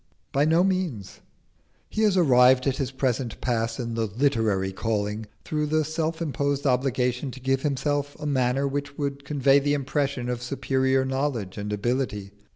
[0.31, 1.19] By no means.
[1.87, 6.65] He has arrived at his present pass in "the literary calling" through the self imposed
[6.65, 11.71] obligation to give himself a manner which would convey the impression of superior knowledge and
[11.71, 12.31] ability.